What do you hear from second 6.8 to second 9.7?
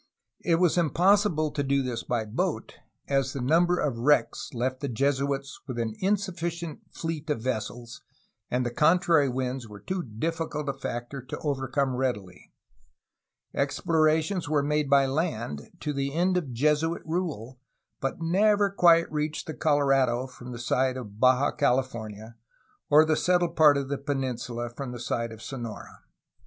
fleet of vessels and the con trary winds